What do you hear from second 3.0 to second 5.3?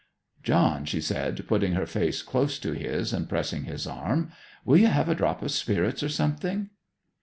and pressing his arm. 'Will you have a